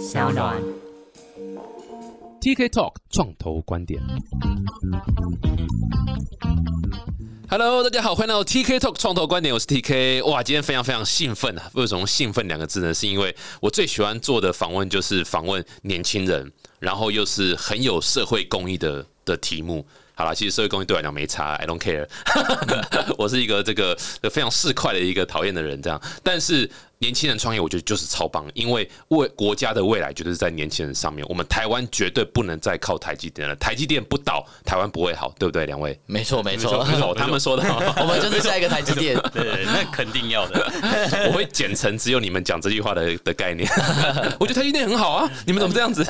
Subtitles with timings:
[0.00, 0.56] 小暖。
[2.40, 4.00] TK Talk 创投观点。
[7.50, 10.24] Hello，大家好，欢迎来到 TK Talk 创投观点，我是 TK。
[10.24, 11.70] 哇，今天非常非常兴奋啊！
[11.74, 12.94] 为什么兴奋两个字呢？
[12.94, 19.86] 是因为我最喜欢做的访问就是访问年轻人，然后又是很有社会公益的的题目。
[20.14, 22.08] 好了，其实社会公益对我来讲没差，I don't care。
[23.18, 23.94] 我是一个这个
[24.30, 26.00] 非常市侩的一个讨厌的人，这样。
[26.22, 26.70] 但是
[27.00, 31.24] 年轻人创业，我觉得就是超棒，因为为国家的未来绝对是在年轻人上面。
[31.30, 35.64] 我们台湾绝对不能再靠台积电了，台积电不倒，台湾不会好，对不对？
[35.64, 37.62] 两位，没错没错，没错，他们说的，
[38.02, 39.18] 我们就是下一个台积电。
[39.32, 40.62] 对，那肯定要的。
[41.28, 43.66] 我会剪成只有你们讲这句话的的概念。
[44.38, 46.04] 我觉得台积电很好啊，你们怎么这样子？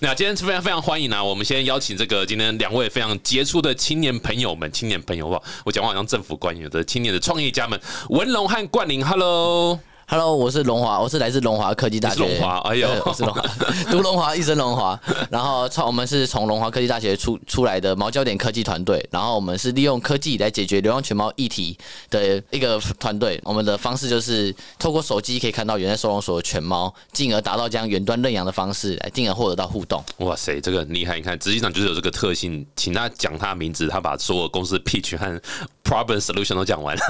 [0.00, 1.22] 那今天非常非常欢迎啊！
[1.22, 9.75] 我们先邀请这个今天两位非常杰出的青年朋友们，青年朋友哇，我讲话好像政府官员的青年的创业家们，文龙和冠霖，Hello。
[10.08, 12.20] Hello，我是龙华，我是来自龙华科技大学。
[12.20, 13.42] 龙华，哎呦，我是龙华，
[13.90, 14.98] 读龙华，一生龙华。
[15.30, 21.76] 然后从我们是从龙华科技大学出出来的毛焦点科技团队，然后我们是利用科技来解决流浪犬猫议题
[22.08, 23.40] 的一个团队。
[23.42, 30.00] 我们的方式就是透过手机可以看到原在收容所的犬猫，进而达到这样远端认养的方式，来进而获得到互动。
[30.18, 31.16] 哇塞，这个很厉害！
[31.16, 35.42] 你看，实际上就是有这个特性，请他讲他的名字，他把所有公司 pitch 和
[35.82, 37.02] problem solution 都讲完了。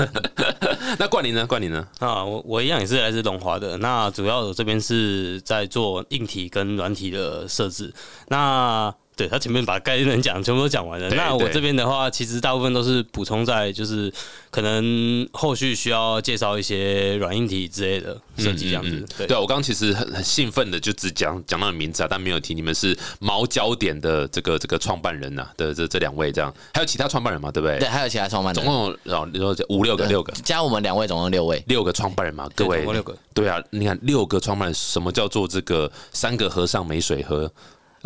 [0.99, 1.47] 那冠霖呢？
[1.47, 1.87] 冠霖呢？
[1.99, 3.77] 啊，我我一样是来自龙华的。
[3.79, 7.93] 那主要这边是在做硬体跟软体的设置。
[8.29, 11.09] 那对他前面把概念讲全部都讲完了。
[11.09, 14.13] 那我这边的话，其实大部分都是补充在，就是
[14.51, 18.91] 可能后续需要介绍一些软硬体之类的设计这样子。
[18.91, 27.51] 嗯嗯、对啊，我刚刚其实很很兴奋的就只讲讲到名字啊，但没有提你们是毛焦点的这个这个创办人呐、啊、的这这两位这样，还有其他创办人嘛？
[27.51, 27.79] 对不对？
[27.79, 33.17] 对，还有其他创办人，总共有哦，你说五六个，六个加我们两位，总共六位，六个创办人嘛，各位，六个。
[33.33, 37.51] 对啊，你看六个创办人，什么叫做这个三个和尚没水喝？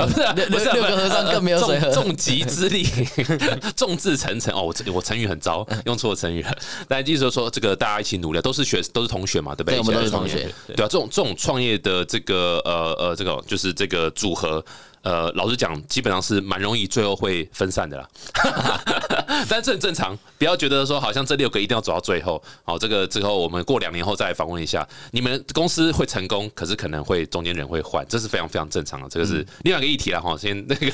[0.01, 2.87] 啊，不是、啊，不是、啊、六个和尚更没有水喝，重极之力，
[3.77, 4.55] 众志成城。
[4.55, 6.56] 哦，我我成语很糟，用错成语了。
[6.88, 9.77] 但就是说说这个大家一起努力，都是学都是同学嘛，对不对？
[9.77, 10.53] 对，我们都是同学。
[10.69, 14.65] 对啊，这种这种创业的这个呃呃这个就是这个组合。
[15.03, 18.06] 呃，老实讲，基本上是蛮容易，最后会分散的啦。
[19.49, 22.43] 但这很正常，不要觉得说好像这六个一定要走到最后。
[22.65, 29.09] 好，这个之后我们过两年后再来访问一下，你们公司会成功，可是可能会中间人会换，这是非常非常正常的。
[29.09, 30.37] 这个是另外一个议题了哈。
[30.37, 30.91] 先 那个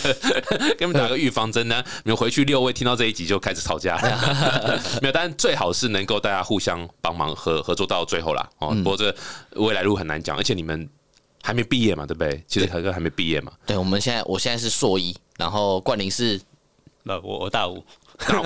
[0.76, 3.96] 给你们打个预防针呢，你们回去六位听到这一集就开始吵架。
[5.00, 8.48] 没有，但最好是能够大家互相帮忙合合作到最后啦。
[8.58, 9.14] 哦，不过这
[9.54, 10.88] 未来路很难讲，而且你们。
[11.42, 12.42] 还没毕业嘛，对不对？
[12.48, 13.52] 其实凯哥还没毕业嘛。
[13.64, 16.40] 对，我们现在我现在是硕一，然后冠霖是，
[17.04, 17.84] 那我我大五，
[18.18, 18.44] 大五，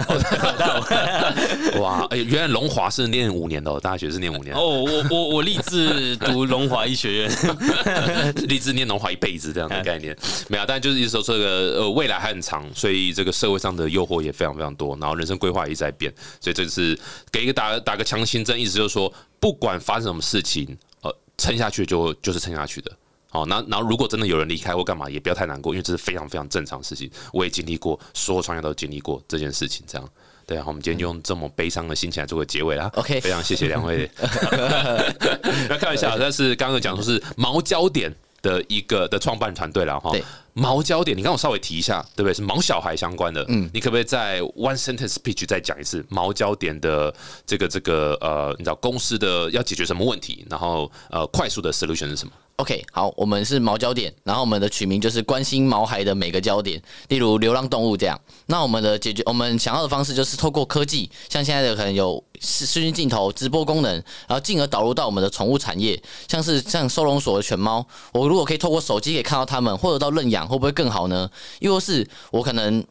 [0.58, 1.80] 大五。
[1.82, 4.54] 哇，哎，原来龙华是念五年的，大学是念五年。
[4.54, 10.16] 哦，我我我立志读龙华医学院， 立志念龙华一辈子这样的概念。
[10.48, 16.98] 没有，但就是意思说这个呃未来还很长，所以这个社会上的诱惑也非常非常多，然后人生规划一直在变，所以这是
[17.30, 20.76] 给一个打打个强心针，意思就是说，不管发生什么事情。
[21.02, 22.92] 呃撑下去就就是撑下去的，
[23.30, 27.08] 好，那然后如果真的有人离开或干嘛，也不要太难过，因为这是非常非常正常的事情。
[27.32, 30.08] 我也经历过，所有创业都经历过这件事情，这样
[30.44, 30.64] 对啊。
[30.66, 32.90] 我们今天就用这么悲伤的心情来做个结尾啦。
[32.94, 34.10] OK，非常谢谢两位。
[34.18, 40.10] 不要开玩笑，但是刚刚讲说是毛焦点的一个的创办团队了哈。
[40.52, 42.34] 毛焦点，你刚我稍微提一下，对不对？
[42.34, 43.44] 是毛小孩相关的。
[43.48, 47.14] 嗯，你可不可以在 one sentence speech 再讲一次毛焦点的
[47.46, 50.44] 这个这个呃，你知道公司的要解决什么问题？
[50.50, 52.32] 然后呃，快速的 solution 是什么？
[52.60, 56.78] OK，好，我们是毛焦点，然后我们的取名就是关心毛孩的每个焦点，
[57.08, 58.20] 例如流浪动物这样。
[58.46, 63.94] 那我们的解决，我们想要的方式就是透过科技，像现在的可能有视视讯镜头、直播功能，
[64.28, 65.98] 然后进而导入到我们的宠物产业，
[66.28, 71.30] 像是像收容所的犬猫，我如果可以透过手机可以看到它们，获得到认养，会不会更好呢？
[71.60, 72.84] 又或是我可能。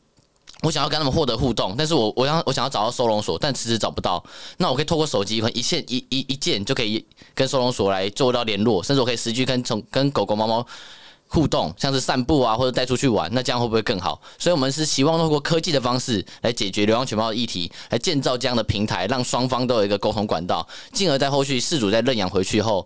[0.61, 4.23] 我想要跟他们获得互动，但是我我想我想要找到收容所，但迟迟找不到。
[4.57, 10.65] 那我可以透过手机，一键一一一键就可以跟收容所来做到联络，甚至我可以实际跟从跟狗狗、猫猫
[11.27, 14.21] 互动，像是散步啊，或者带出去玩，那这样会不会更好？
[14.37, 22.85] 所以，我们是希望通过科技的方式来解决流浪犬猫的议题，来建造这样的平台，让双方都有一个沟通管道，进而在后续事主在认养回去后。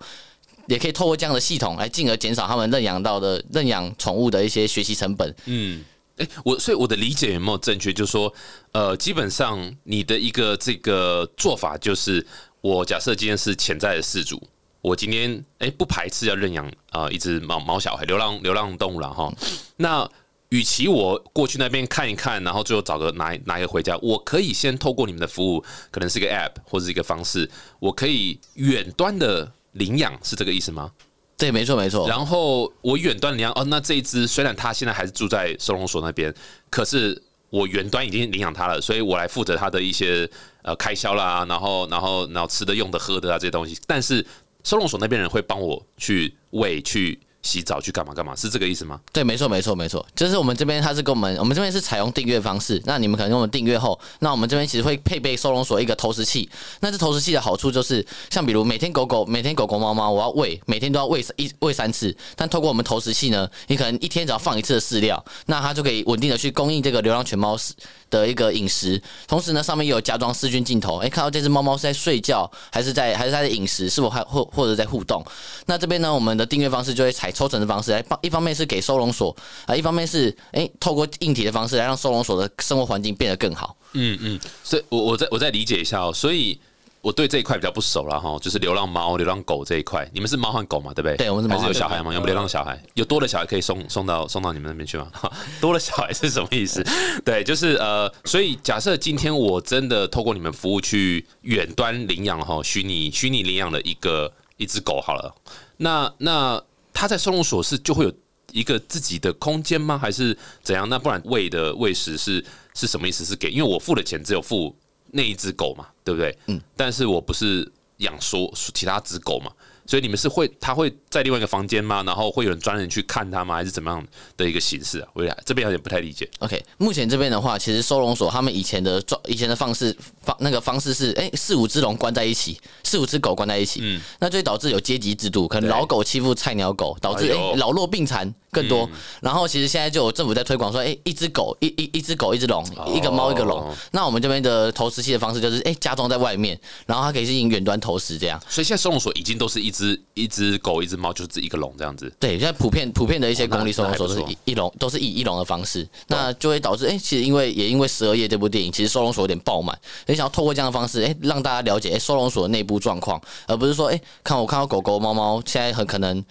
[0.68, 5.36] 也可以透过这样的系统来进而减少他们认养到的认养宠物的一些学习成本。
[5.44, 5.84] 嗯，
[6.18, 7.92] 哎、我所以我的理解有没有正确？
[7.92, 8.34] 就是说，
[8.72, 12.26] 呃，基本上你的一个这个做法就是，
[12.62, 14.42] 我假设今天是潜在的事主，
[14.82, 19.34] 我今天哎、不排斥要认养啊、一只毛毛小孩，流浪流浪动物了哈。
[19.78, 20.08] 那
[20.50, 27.50] 与其我过去那边看一看，然后最后找个拿拿一个回家，我可以先透过你们的服务，可能是一个 App 或者是一个方式，
[27.80, 30.92] 我可以远端的领养，是这个意思吗？
[31.38, 32.08] 对，没错没错。
[32.08, 36.34] 然后我远端领养哦，那这一只虽然它现在还是住在收容所那边，
[36.70, 40.30] 可是我远端已经领养它了，所以我来负责它的一些
[40.62, 44.26] 呃开销啦，然后然后然后吃的用的喝的啊这些东西，但是
[44.64, 47.20] 收容所那边人会帮我去喂去。
[47.44, 49.00] 洗澡去干嘛干嘛是这个意思吗？
[49.12, 52.82] 对，没错，没错，没错，就是我们这边他是跟我们，我们这边是采用订阅方式。
[52.86, 56.50] 那你们可能跟我们订阅后，那我们这边其实会配备收容所一个投食器。
[56.80, 62.16] 那这投食器的好处就是，像比如每天狗狗、每天狗狗、猫猫，我要喂，每天都要喂一喂三次。
[62.36, 67.74] 但透过我们投食器呢，你可能一天只要放一次的饲料，那它就可以稳定的去供应这个流浪犬猫食
[68.20, 69.02] 的一个饮食。
[69.28, 75.26] 同时呢，上面有加装视讯镜头，哎，看到这只猫猫是在睡觉，还是在还是它的饮食，是否还或或者在互动？
[75.66, 78.18] 那这边呢，我们的订阅方式就会采抽成的方式来帮。
[78.22, 83.76] 一方面是给收容所啊，一方面是哎，透过硬体的方式来让收容所的生活环境变得更好。
[83.94, 86.60] 嗯嗯，所以我我再我再理解一下哦，所以
[87.04, 91.18] 我对这一块比较不熟了哈，就是流浪猫、流浪狗这一块，你们是猫和狗嘛，对不对？
[91.18, 91.58] 对，我们是猫。
[91.58, 92.14] 还是有小孩吗？
[92.14, 92.82] 有没有流浪小孩？
[92.94, 95.12] 有多的小孩可以送送到送到你们那边去吗？
[95.60, 96.82] 多的小孩是什么意思？
[97.26, 105.36] 对，就是呃，所以假设今天我真的透过你们服务去远端领养哈，虚拟虚拟领养了一个一只狗好了，
[105.78, 106.64] 那那。
[106.96, 108.14] 它在收容所是就会有
[108.52, 109.98] 一个自己的空间吗？
[109.98, 110.88] 还是怎样？
[110.88, 112.46] 那不然喂的喂食是
[112.76, 113.26] 是什么意思？
[113.26, 113.50] 是给？
[113.50, 114.74] 因为我付的钱只有付
[115.14, 116.38] 那一只狗嘛，对不对？
[116.48, 116.60] 嗯。
[116.76, 119.52] 但是我不是养说其他只狗嘛。
[119.86, 122.02] 所以你们是会，他会在另外一个房间吗？
[122.04, 123.56] 然后会有人专人去看他吗？
[123.56, 124.08] 还是怎么样
[124.38, 125.08] 的一个形式啊？
[125.14, 126.26] 我这边有点不太理解。
[126.40, 138.34] OK，目前这边的话，其实收容所他们以前的状，以前的方式方那个方式是，哎，四五只龙关在一起，四五只狗关在一起，嗯，那就会导致有阶级制度，可能老狗欺负菜鸟狗，导致哎老弱病残。
[138.54, 138.88] 更多，
[139.20, 143.74] 然后其实现在就有政府在推广说，哎，一只狗，一一一只狗，一只龙，一个猫，一个龙。
[143.92, 148.40] 那我们这边的投食器的方式就是，哎，加装在外面，然后它可以进行远端投食，这样。
[148.48, 152.14] 所以现在收容所已经都是一只一只狗，一只猫，就是一个龙这样子。
[152.20, 166.24] 对，现在普遍普遍的一些公立收容所都是一一笼，都是以一笼的方式，那就会导致，哎，其实因为也因为十二夜这部电影，其实收容所有点爆满，所以想要透过这样的方式，哎，让大家了解，哎，收容所的内部状况，而不是说，哎，看我看到狗狗猫猫现在很可能。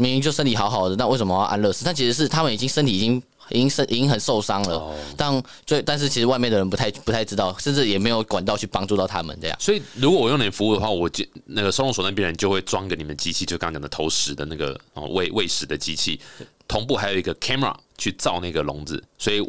[0.00, 1.84] 明明就身体好好的，那为什么要安乐死？
[1.84, 4.96] 但其实是他们已经身体已经已经身已经很受伤了。
[5.14, 9.56] 但最但是其实外面的人不太不太知道，甚至也没有管道去帮助到他们这样。
[9.60, 16.18] 所以如果我用你服务的话，我就那个收容所那边人就会装给你们机器，就刚刚讲的投食的那个哦喂喂食的机器，
[16.66, 19.02] 同步还有一个 camera 去照那个笼子。
[19.18, 19.40] 所以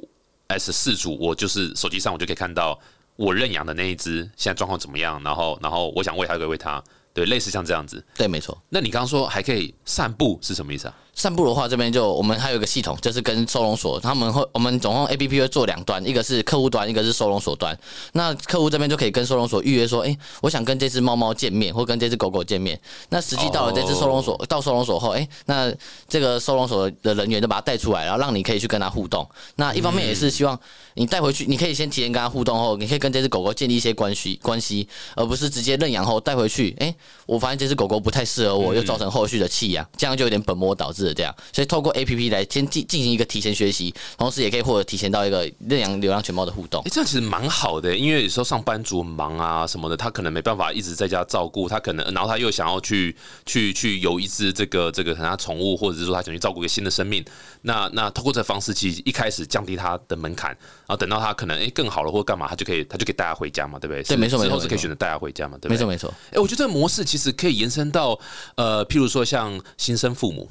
[0.50, 2.78] as 四主，我就是手机上我就可以看到
[3.16, 6.84] 我认养的那一只现在状况怎么样，然后然后我想喂它，可以喂它。
[7.14, 8.04] 对，类似像这样子。
[8.16, 8.62] 对，没错。
[8.70, 10.98] 那你刚刚说还可以散步是什么意思啊？
[11.22, 17.78] 散步的话，这边就我们还有一个系统，就是跟收容所他们会，我们总共 A P P 会做两端，一个是客户端，一个是收容所端。
[18.14, 22.80] 那客户这边就可以跟收容所预约说，哎，我想跟这只猫猫见面，或跟这只狗狗见面。
[23.10, 25.72] 那实际到了这只收容所，到收容所后，哎，那
[26.10, 29.24] 这个收容所的人员就把它带出来，然后让你可以去跟它互动。
[29.58, 30.60] 那一方面也是希望
[30.96, 36.76] 你带回去，你可以先提前跟它互动后，你可以跟这只狗狗建立一些关系关系，而不是直接认养后带回去。
[36.80, 36.92] 哎，
[37.28, 41.36] 我发现这只狗狗不太适合我，又造成后续的弃养，这样就有点本末倒置的这样。
[41.52, 46.82] 所以透过 A P P 来先进进行一个提前学习，同时也可以获得提前到一个认养流浪犬猫的互动。
[46.86, 53.16] 哎，这样其实蛮好的，因为有时候上班族忙啊什么的，他可能没办法一直在家照顾，他可能然后他又想要去
[53.46, 57.24] 去去有一只这个这个可能他宠物，或者是说他想去照顾一个新的生命。
[57.64, 64.04] 那那通过这方式，其实一开始降低他的门槛，然后等到他可能哎更好了或者干嘛，他就可以他就可以带他回家嘛，对不对？
[64.04, 66.12] 对，没错，之后是可以选择带他回家嘛，对没错，没错。
[66.32, 68.18] 哎，我觉得这个模式其实可以延伸到
[68.56, 70.50] 呃，譬如说像新生父母。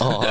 [0.00, 0.24] 哦，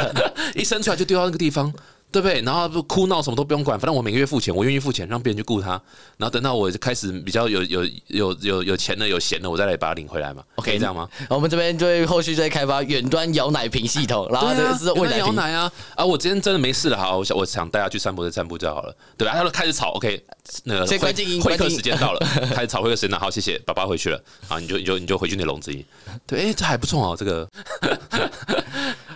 [0.54, 1.72] 一生出来就丢到那个地方。
[2.12, 2.40] 对不对？
[2.42, 5.70] 然后哭闹什么都不用管，反正我每个月付钱，我愿意付钱，让别人去雇他。
[6.16, 10.42] 然后等到我开始比较有有有有有钱了、有闲了，我再来把它领回来嘛。
[10.54, 11.08] OK，这样吗？
[11.28, 16.04] 我们这边就会后续再开发远端摇奶瓶系统，然后这个是喂奶摇奶啊啊！
[16.04, 19.34] 我今天真的没事了，好，我想我想带他去散步，就散步就好了，对吧？
[19.34, 20.24] 他都开始吵，OK，
[20.64, 20.98] 那个会
[21.40, 22.20] 会客时间到了，
[22.54, 25.84] 开始吵会客时间，好，谢谢，爸爸回去了，啊，你就你就你就回去那笼子里。
[26.26, 27.46] 对，哎，这还不错哦，这个。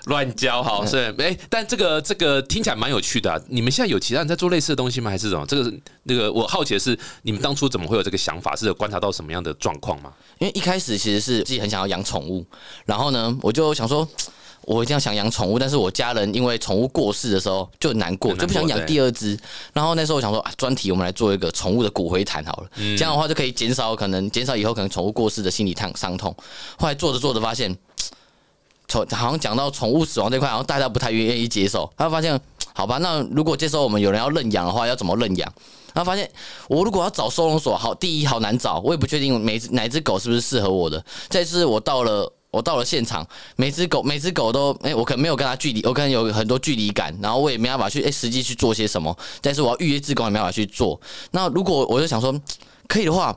[0.06, 3.30] 乱教哈是哎，但这个这个听起来蛮有趣的。
[3.30, 5.10] 啊你们现在有其他人在做类似的东西吗？
[5.10, 5.44] 还是什么？
[5.46, 5.72] 这个
[6.04, 8.56] 那个我好奇的是，你们当初怎么会有这个想法？
[8.56, 10.12] 是有观察到什么样的状况吗？
[10.38, 12.44] 因为一开始其实是自己很想要养宠物，
[12.86, 14.08] 然后呢，我就想说，
[14.62, 19.38] 我一定要想养宠物，但是我家人因为宠物过世的时候就难过，就不想养第二只。
[19.72, 26.34] 然后那时候我想说，啊专题我们来做一个宠物的骨灰坛好了，这样的话就可以减少可能减少以后可能宠物过世的心理痛伤痛。
[26.78, 27.76] 后来做着做着发现。
[28.88, 31.88] 宠好像讲到宠物死亡这块，好像大家不太愿意接受。
[31.96, 32.40] 他发现，
[32.74, 35.52] 好吧，那如果这时候我们有人要认养的话，要怎么认养？
[35.92, 36.30] 然后发现，
[36.68, 41.04] 我如果要找收容所，好，第一好难找，我也不确定每哪只狗是不是适合我的。
[41.28, 49.16] 再是，我到了 我到了现场，每只狗每只狗都，哎、我可能没有跟它距离，我可能有很多距离感，然后我也没办法去，哎、实际去做些什么。
[49.40, 51.00] 但是我要预约志工，也没办法去做。
[51.32, 52.32] 那如果我就想说，
[52.88, 53.36] 可以的话，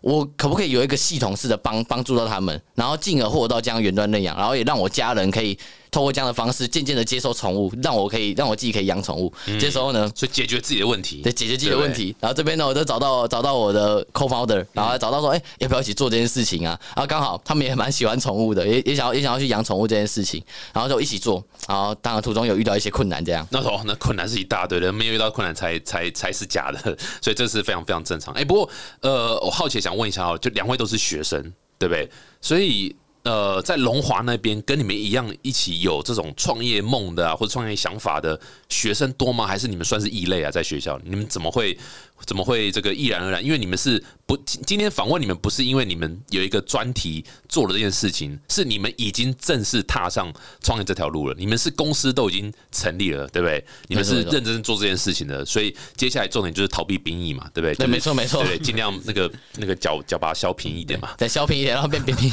[0.00, 5.58] 我可不可以有一个系统式的帮帮助到他们，然后进而获得到这样远端认养，然后也让我家人可以
[5.92, 9.32] 透过这样的方式渐渐的接受宠物，让我可以让我自己可以养宠物。
[9.60, 12.16] 这时候呢，所以解决自己的问题，对，解决自己的问题。
[12.18, 16.76] 然后这边呢，我就找到找到我的 co-founder，然后找到说，哎、要不要一起做这件事情啊？
[16.96, 21.44] 然后刚好他们也蛮喜欢宠物的，也也想要也想要去养宠物这件事情，然后就一起做。
[21.68, 23.46] 然后当然途中有遇到一些困难，这样。
[23.50, 28.32] 那哦，那困难是一大堆的，没有遇到困难才才才是假的， 所以这是非常非常正常。
[28.32, 28.70] 哎、不过
[29.00, 31.40] 呃，我好奇想问一下哦，就两位都是学生，
[31.78, 32.08] 对不对？
[32.40, 38.38] 所以呃，在龙华那边跟你们一样一起有这种创业梦的啊，或者创业想法的
[38.68, 39.46] 学生多吗？
[39.46, 40.50] 还是你们算是异类啊？
[40.50, 41.78] 在学校，你们怎么会
[42.24, 43.44] 怎么会这个毅然而然？
[43.44, 51.34] 因为你们是不今今天访问你们，不是因为你们有一个专题做了这件事情，是你们已经正式踏上创业这条路了。
[51.38, 53.64] 你们是公司都已经成立了，对不对？
[53.88, 57.74] 你们是认真做这件事情的，所以接下来重点就是逃避兵役嘛，对不对？
[57.74, 61.10] 对没错没错对，尽量那个那个脚脚把它削平一点嘛。
[61.18, 62.30] 再削平一点，然后变扁平。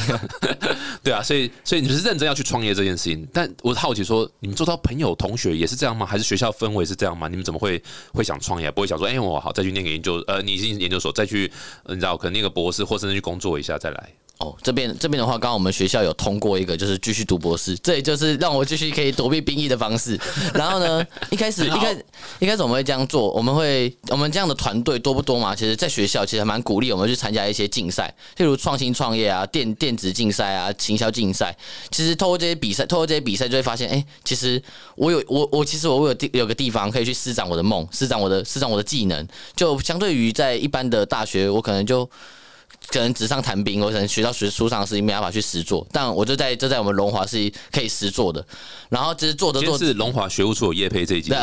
[1.03, 6.05] 对啊，所以所以你们是认真要去创业这件事情，但我好奇说，你们做到朋友同学也是这样吗？
[6.05, 7.27] 还是学校氛围是这样吗？
[7.27, 7.81] 你们怎么会
[8.13, 8.69] 会想创业？
[8.71, 11.51] 不会想说，哎、我好再去念那个研究，呃，你进研究所再去，
[11.87, 14.13] 你知道，可能那个博士，或甚至去工作一下再来。
[14.39, 20.17] 哦，这边这边的话，刚刚我们学校有通过一个，就是继续读博士，这也就是让我继续可以躲避兵役的方式。
[20.55, 22.05] 然后呢，一开始一开始
[22.39, 25.53] 一开始我们会这样做，我们会我们这样的团队多不多嘛？
[25.53, 31.53] 其实，在学校其实还蛮鼓励我们去参加一些竞赛，例如创新创业啊、电电子竞赛啊、行销竞赛。
[31.91, 34.63] 其实透过这些比赛，透过这些比赛就会发现，哎、其实
[34.95, 39.27] 我有我我其实我有地有个地方可以去施展我的梦，施展我的施展我的技能。
[39.53, 42.09] 就相对于在一般的大学，我可能就。
[42.91, 48.43] 可能纸上谈兵，我可能学到学书上的事情没办法去实做，但我就在就在我们龙华是可以实做的。
[48.89, 51.31] 然后就是做着做着，是龙华学务处有业配这一集，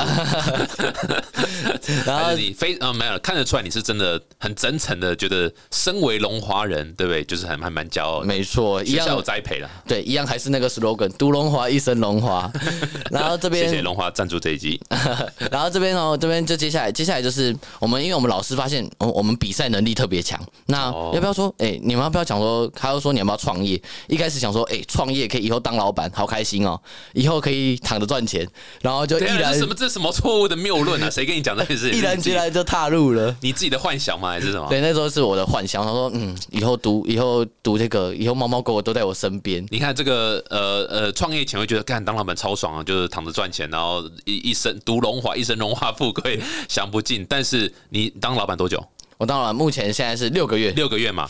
[2.04, 7.22] 然后你非呃没有看得出来你是真的很真诚的，觉得身为龙华人，对不对？
[7.22, 9.70] 就是还还蛮骄傲的，没错，一学校有栽培了。
[9.86, 12.50] 对，一样还是那个 slogan，读龙华一生龙华。
[13.12, 14.80] 然后这边谢谢龙华赞助这一集，
[15.52, 20.36] 然后这边哦，这边就接下来，接下来就是我们，因为我们老师发现，我，我们比赛能力特别强。
[20.66, 23.80] 那哦要不要说，哎、你们要不要讲说，他又说你要不要创业？
[24.08, 26.80] 一开始想说，哎、创业可以以后当老板，好开心哦，
[27.12, 28.48] 以后可以躺着赚钱，
[28.80, 31.10] 然后就毅然这什么这什么错误的谬论啊？
[31.10, 31.98] 谁跟你讲这件事情？
[32.00, 33.36] 毅然决然就踏入了。
[33.42, 34.30] 你自己的幻想吗？
[34.30, 34.66] 还是什么？
[34.70, 39.64] 对，那时候是我的幻想，他说，嗯，以后读，以后读这个，以后猫猫狗狗都在我身边。
[39.70, 47.26] 你看这个呃呃，创业前会觉得干当老板超爽啊，就是躺着赚钱，然后一一生读荣华，一生荣华富贵享不尽。
[47.28, 48.82] 但是你当老板多久？
[49.18, 51.28] 我到了目前现在是六个月，六个月嘛，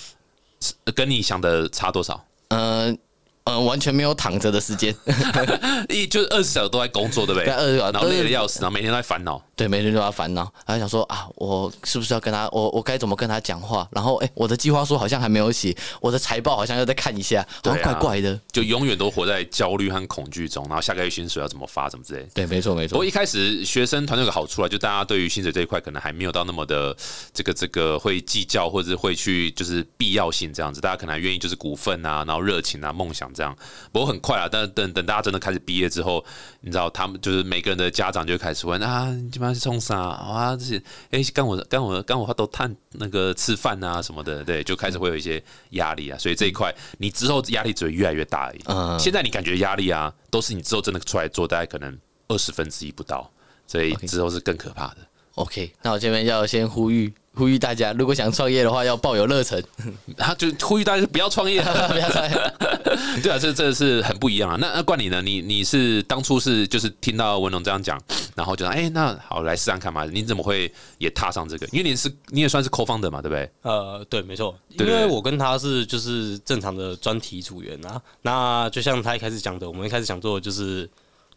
[0.95, 2.25] 跟你想的差多少？
[2.49, 2.97] 嗯、
[3.47, 4.95] 呃，完全没有躺着的时间，
[5.89, 7.47] 一就是二十小时都在工作，对不对？
[7.47, 9.41] 对20小时然后累的要死，然后每天都在烦恼。
[9.55, 13.89] 对，每天都在烦恼，然后想说啊，我是不是要跟他，我我该怎么跟他讲话？
[13.91, 18.39] 然后哎、我的计划书好像还没有写，我的财报好像要再看一下，好像怪怪的。
[18.53, 22.27] 就永远都活在焦虑和恐惧中，然后下个月薪水要怎么发，怎么之类。
[22.35, 23.05] 对，没错没错不过。
[23.05, 26.95] 一开始学生团队有个好处啊，就大家对于薪水这一块可能还没有到那么的
[27.33, 33.55] 这个这个会计较，或者是会去就是必要性这样子，大家可能还愿意就是股份啊，然后热情啊、梦想这样。
[33.93, 36.25] 不过很快啊，但等等大家真的开始毕业之后，
[36.63, 40.57] 你知道他们就是每个人的家长就开始问啊，你基本上是冲啥啊？
[40.57, 46.19] 这些哎，干我干我干我都探那个吃饭啊什么的，对，就开始会有一些压力啊。
[46.19, 48.61] 所以这一块你之后压力只会越来越大而已。
[48.67, 51.97] 嗯现在你感觉压力啊，都是你之后真的出来做，大概可能
[52.29, 53.31] 二十分之一不到，
[53.67, 54.99] 所以之后是更可怕的。
[55.37, 59.63] OK，那我这边要先呼吁呼吁大家，如果想创业的话，要抱有热忱，
[60.17, 61.61] 他就呼吁大家不要创业，
[61.93, 62.35] 不要创业。
[63.23, 64.57] 对啊，这这是很不一样啊。
[64.59, 65.21] 那那冠你呢？
[65.21, 68.01] 你你是当初是就是听到文龙这样讲，
[68.35, 70.07] 然后就说，哎、那好来试试看嘛。
[70.07, 71.67] 你怎么会也踏上这个？
[71.71, 73.51] 因为你是你也算是 co-founder 嘛，对不对？
[73.61, 78.01] 呃，对，没错，因为我跟他是就是正常的专题组员啊。
[78.23, 80.89] 那就像他一开始讲的，我们一开始想做的就是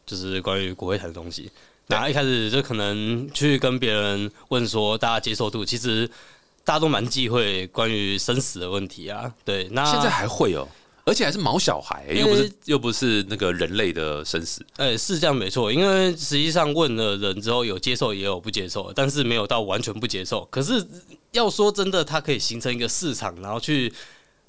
[0.06, 1.52] 就是关于国会谈的东西。
[1.92, 6.08] 那一开始就可能去跟别人问说，大家接受度，其实
[6.64, 9.34] 大家都蛮忌讳关于生死的问题啊。
[9.44, 10.68] 对，那现在还会哦，
[11.04, 14.64] 而且还是毛小孩、又不是又不是那个人类的生死。
[14.78, 20.48] 呃、是这样没错，因为实际上问了人之后，有接受也有不接受，但是没有到完全不接受。
[20.52, 20.86] 可是
[21.32, 23.92] 要说真的，它可以形成一个市场，然后去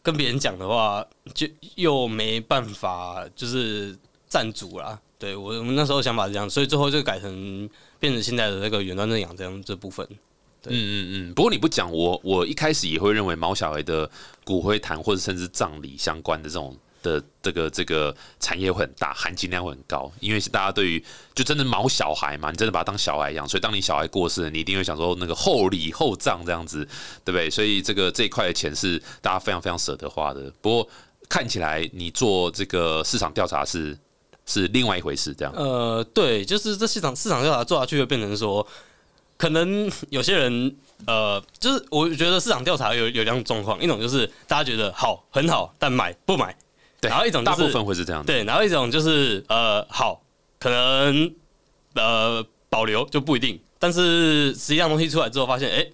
[0.02, 3.97] 跟别人讲的话，就又没办法就是
[4.28, 5.00] 占主啦。
[5.20, 7.68] 对我我们那时候想法是这样，所以最后就改成
[8.00, 10.04] 变成现在的那个远端认养这样这部分。
[10.64, 11.34] 嗯嗯嗯。
[11.34, 14.10] 不过你不讲，我我一开始也会认为毛小孩的
[14.44, 26.84] 骨灰坛或者甚至葬礼相关的这种的这个这个产业会很大，含金量会很高，因为是大家对于就真的毛小孩嘛，你真的把他当小孩养，所以当你小孩过世了，你一定会想说那个厚礼厚葬这样子，
[27.24, 27.48] 对不对？
[27.48, 30.52] 所以这个这一块的钱是大家非常非常舍得花的。
[30.60, 30.88] 不过
[31.28, 33.98] 看起来你做这个市场调查是
[34.50, 35.54] 是另外一回事，这样。
[35.57, 38.66] 呃，对，就是这市场市场调查做下去，会变成说，
[39.37, 40.76] 可能有些人，
[41.07, 46.57] 呃，就是我觉得市场调查有有两种状况，一种就是大家觉得好很好，但买不买，
[47.00, 50.21] 对，然后一种就是大部分会是这样，对，然后一种就是呃好，
[50.59, 51.33] 可能
[51.95, 55.87] 呃保留就不一定，但是实际上东西出来之后发现，哎，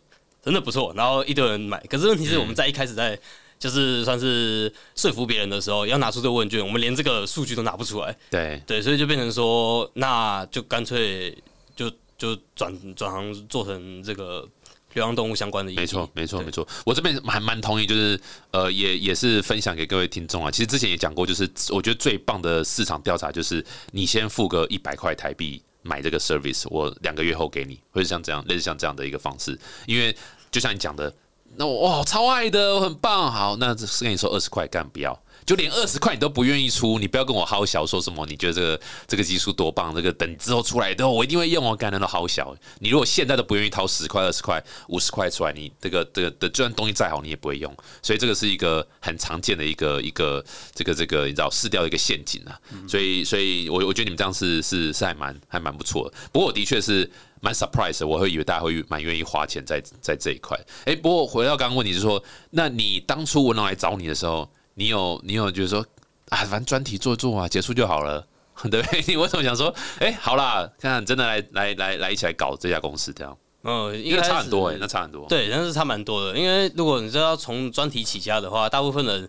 [0.43, 3.19] 真的不错，然后一堆人买，可是问题是我们在一开始在。
[3.59, 8.17] 就是算是说服别人的时候，要拿出这个问卷，我们连这个数据都拿不出来。
[8.31, 11.37] 对对，所以就变成说，那就干脆
[11.75, 14.47] 就就转转行做成这个
[14.93, 15.73] 流浪动物相关的。
[15.73, 16.69] 没错，没错，没错。
[16.85, 18.21] 我这边还蛮同意，就是
[18.51, 20.51] 呃，也也是分享给各位听众啊。
[20.51, 29.59] 其实之前也讲过，就是我觉得最棒的市场调查，就是你先付个一百块台币买这个 service，我两个月后给你，或者像这样类似像这样的一个方式。
[29.87, 30.15] 因为
[30.51, 31.11] 就像你讲的。
[31.59, 33.33] 那我哇，超爱的，我很棒。
[33.33, 35.19] 好，那是跟你说二十块，干不要。
[35.47, 38.27] 就连二十块你都不愿意出，你不要跟我好小说什么？
[38.27, 39.95] 你觉得这个这个技术多棒？
[39.95, 41.77] 这个等之后出来的，我一定会用哦。
[41.77, 42.53] 感觉都好小。
[42.81, 47.73] 你如果现在都不愿意掏十块、二十块、五十块出来，你这个这个的，就算东西再好，你也不会用。
[48.03, 52.59] 所以这个是一个很常见的一个一个这个这个你知道试掉的一个陷阱啊。
[52.89, 56.17] 所以所以，我我觉得你们这样是是是还蛮还蛮不错的。
[56.33, 57.09] 不过我的确是
[57.41, 60.59] 蛮 surprise，我会以为大家会蛮愿意花钱在在这一块。
[60.87, 64.51] 哎，不过回到刚刚问题是说，那你当初文龙来找你的时候？
[64.79, 65.85] 你有你有就是说
[66.29, 68.27] 啊，反正专题做做啊，结束就好了，
[68.71, 69.03] 对不对？
[69.09, 73.37] 你为什么想说，哎，好啦，看真的来来来来一起来搞这家公司这样？
[73.63, 75.27] 嗯，因为差很多哎，那差很多。
[75.29, 76.39] 对，但是差蛮多的。
[76.39, 79.27] 因为如果你知道从专题起家的话，大部分人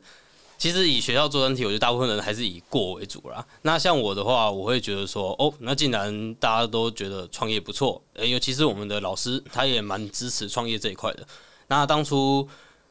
[0.58, 3.46] 其实以学校做专题，我觉得大部分人还是以过为主啦。
[3.62, 11.26] 那像我的话，我会觉得说，哦，那既然大家都觉得创业不错，尤其是我们的老师，他也蛮支持创业这一块的。
[11.67, 12.45] 那当初。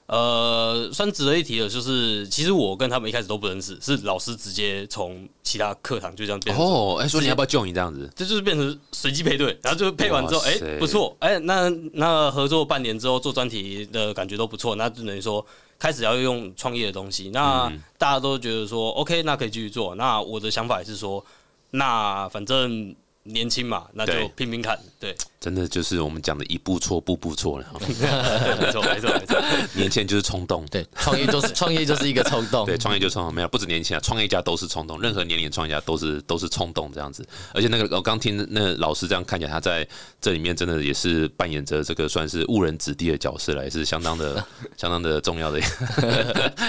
[0.06, 15.44] 呃，算值得一提的，就是其实我跟他们一开始都不认识，是老师直接从其他课堂就这样变哦，哎，说你要不要救你这样子，这就是变成随机配对，然后就配完之后，哎，不错，哎，那那合作半年之后做专题的感觉都不错，那就等于说
[15.78, 19.96] 开始要用创业的东西，那大家都觉得说 OK，那可以继续做。
[19.96, 21.24] 那我的想法也是说，
[21.72, 22.94] 那反正
[23.26, 25.14] 年轻嘛，那就拼拼看，对。
[25.38, 29.40] 真的就是我们讲的一步错步步错了， 没错没错没错，
[29.74, 39.86] 年轻人就是冲动，对，创业就是 创业就是一个冲动，对，创业就冲动，没有不止年轻啊，创业家都是冲动，任何年龄创业家都是都是冲动这样子，而且那个我刚听那老师这样看起来，他在
[40.20, 44.44] 这里面真的也是扮演着这个算是误人子弟的角色了，也是相当的
[44.76, 45.60] 相当的重要的，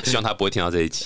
[0.03, 1.05] 希望他不会听到这一集，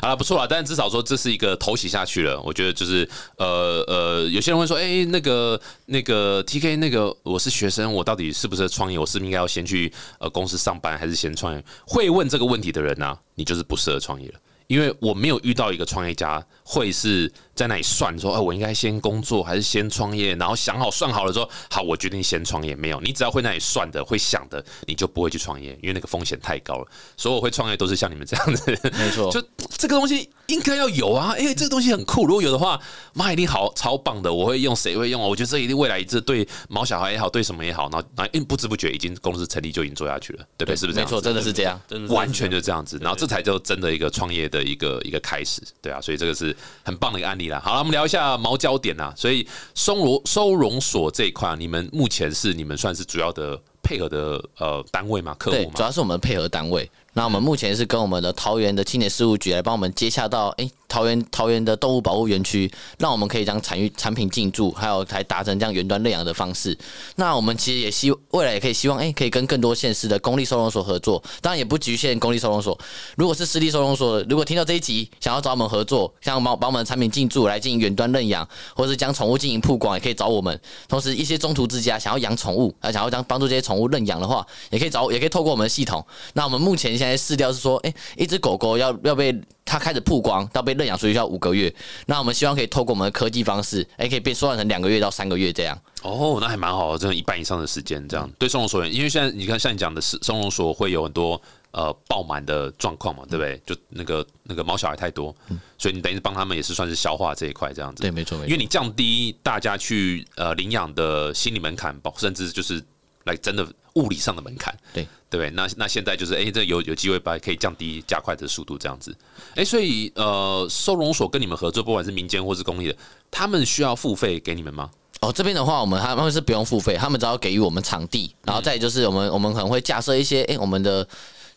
[0.00, 6.76] 好了不错了，但是至少说这是一个头洗下去了，我觉得就是呃呃，有些人会说，哎，那个那个 T K。
[6.76, 8.98] 那个我是学生，我到底是不是创业？
[8.98, 11.64] 我是不是应该要先去呃公司上班，还是先创业？
[11.86, 17.32] 会问这个问题的人呢，你就是不适合创业了，因为我没有遇到一个创业家会是。
[17.56, 20.34] 在那里算说，哎，我应该先工作还是先创业？
[20.36, 22.76] 然后想好算好了之后，好，我决定先创业。
[22.76, 26.86] 没有，你只要会那里算的、会想的，你就不会去创业，因为那个风险太高了。
[27.16, 29.32] 所以我会创业都是像你们这样子，没错。
[29.32, 29.42] 就
[29.78, 32.26] 这个东西应该要有啊，因为这个东西很酷。
[32.26, 32.78] 如果有的话，
[33.14, 34.30] 妈一定好超棒的。
[34.30, 35.22] 我会用，谁会用？
[35.22, 40.76] 我觉得这一定未来这对毛小孩也好，对什么也好，然后然后不知不觉已经公司成立就已经做下去了，对不对？
[40.76, 40.98] 是不是？
[40.98, 42.98] 没错，真的是这样，真的完全就这样子。
[43.00, 45.98] 然后这才就真的一个创业的一个一个开始，对啊。
[46.02, 48.36] 所以这个是很棒的一个案例好了，我们聊一下。
[48.36, 55.34] 毛焦点啊，所以收容收容所这一块，你们目前是你们算是主要的配合的呃单位吗？
[55.38, 55.72] 客户？
[55.74, 56.90] 主要是我们配合单位。
[57.12, 60.70] 那我们目前是跟我们的桃园的青年事务局来帮我们接洽到，哎。
[60.88, 66.76] 桃园桃园的动物保护园区，让我们可以将产育产品进驻，还有才达成这样远端认养的方式。
[67.16, 71.22] 那我们其实也希未来也可以希望，哎，可以跟更多县市的公立收容所合作。
[71.40, 72.78] 当然也不局限公立收容所，
[73.16, 80.58] 如果是私立收容所，如果听到这一集想要找我们合作，想把把我们的产品进驻来进行远端认养，或是将宠物进行曝光，也可以找我们。
[80.88, 86.04] 同时，一些中途之家想要养宠物，啊，想要将帮助这些宠物认养的话，也可以找，也可以透过我们的系统。
[86.34, 89.36] 那我们目前现在试调是说，哎，一只狗狗要要被。
[89.68, 91.74] 它开始曝光到被认养出去要五个月，
[92.06, 95.78] 那我们希望可以透过我们的科技方式，哎，可以变缩短成两个月到三个月这样。
[96.02, 98.30] 哦，那还蛮好，这样一半以上的时间这样。
[98.38, 101.40] 对收容所，因为现在你看像你讲的是收容所会有很多
[101.72, 103.60] 呃爆满的状况嘛，对不对？
[103.66, 105.34] 就那个那个毛小孩太多，
[105.78, 108.02] 所以你等于帮他们也是算是消化这一块这样子。
[108.02, 108.46] 对，没错，没错。
[108.46, 112.82] 因为你降低大家去呃领养的心理门槛，甚至就是。
[113.26, 115.50] 来真的物理上的门槛，对对？
[115.50, 119.14] 那那现在就是哎，这有有机会把可以降低加快的速度这样子，
[119.54, 122.96] 哎，所以呃，收容所跟你们合作，不管是民间或是公益的，
[123.30, 124.90] 他们需要付费给你们吗？
[125.20, 131.06] 哦，这边的话，我们他们是不用付费，他们只要给予我们场地，然后再就是我们我们可能会架设一些哎我们的。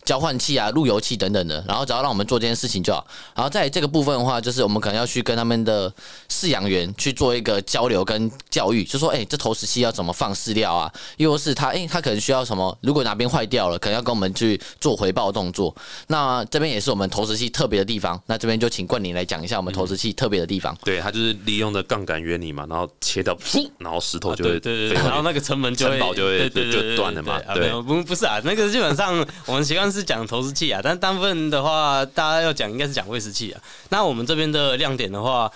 [0.10, 3.06] 交换器啊、路由器等等的，然后只要让我们做这件事情就好。
[3.36, 5.94] 然后在这个部分的话，就是我们可能要去跟他们的
[6.28, 10.92] 饲养员去做一个交流跟教育，就说：哎，这投食器要怎么放饲料啊？
[11.18, 12.76] 又是他，哎，他可能需要什么？
[12.82, 15.76] 如果哪边坏掉了，可能要跟我们去做回报动作。
[16.08, 18.20] 那这边也是我们投食器特别的地方。
[18.26, 20.76] 那这边就请冠霖来讲一下我们投食器特别的地方。
[20.84, 23.38] 对，它就是利用的杠杆原理嘛，然后切到，
[23.78, 27.40] 然后石头就会，对对对，然后那个城门就会就会就断了嘛。
[27.54, 30.80] 对，不不是啊，那个基本上我们习惯是是讲投食器啊。
[30.82, 33.62] 但大部分的话，大家要讲应该是讲喂食器啊。
[33.90, 35.52] 那我们这边的亮点的话，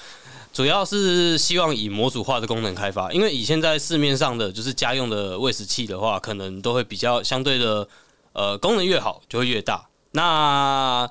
[0.51, 3.11] 主要是希望以模组化的功能开发。
[3.11, 7.87] 因为以现在市面上的就是家用的喂食器的话，可能都会比较相对的，
[8.33, 9.87] 呃，功能越好就会越大。
[10.11, 11.09] 那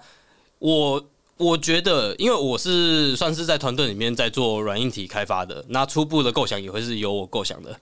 [0.60, 1.04] 我
[1.38, 7.76] 我觉得，因为我是算是在团队里面在做软硬体开发的，那初步的构想也会是由我构想的。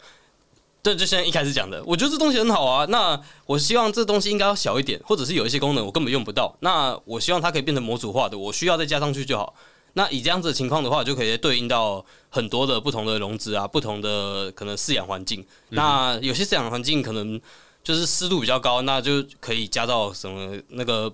[0.82, 2.86] 对，就像一开始讲的，我觉得这东西很好啊。
[2.88, 6.56] 那我希望这东西应该要小一点，或者是有一些功能我根本用不到。
[6.60, 9.54] 那我希望它可以变成模组化的，我需要再加上去就好。
[9.92, 15.44] 那以这样子的情况的话，就可以对应到很多的不同的笼子啊，不同的可能饲养环境。
[15.70, 17.38] 那有些饲养环境可能
[17.84, 21.12] 就是湿度比较高，那就可以加到什么那个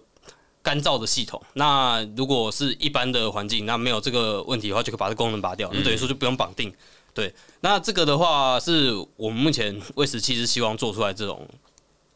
[0.62, 1.42] 干燥的系统。
[1.54, 5.68] 那如果是一般的环境，那没有这个问题的话，就可以把这功能拔掉。
[5.72, 6.72] 那等于说就不用绑定。
[7.16, 11.48] 对，那这个的话是我们目前喂食器是希望做出来这种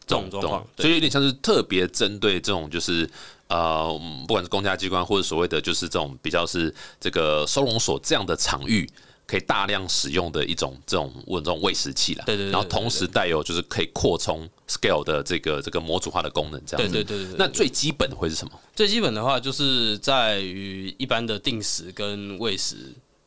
[0.07, 3.09] 这种状况，所以有点像是特别针对这种就是
[3.49, 8.87] 呃，不管是公家机关或者所谓的就是这种比较是这个收容所这样的场域，
[9.27, 12.25] 可以大量使用的一种这种问这种喂食器了。
[12.27, 12.51] 对对。
[12.51, 16.93] 然后同时带有就是可以扩充 scale 的这个这个模组化的功能，这样。
[16.93, 17.37] 对对对对。
[17.39, 18.53] 那最基本会是什么？
[18.77, 22.77] 最基本的话就是在于一般的定时跟喂食。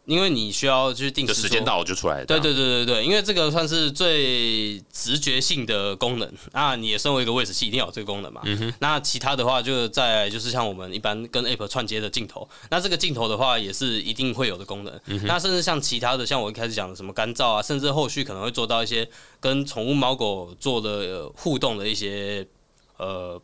[0.05, 8.41] 因为你需要去定时间到就出来，对对对对对，因为这个算是最直觉性的功能那你也身为一个喂食器，一定要有这个功能嘛。
[8.79, 14.99] 那其他的话，就在就是像我们一般跟 App 串接的镜头，那这个镜头的话也是一定会有的功能。
[15.23, 19.07] 那甚至像其他的，像我一开始讲的什么干燥啊，甚至后续可能会做到一些
[19.39, 22.45] 跟宠物猫狗做的互动的一些
[22.97, 23.41] 呃。